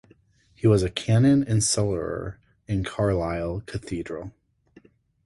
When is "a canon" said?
0.81-1.43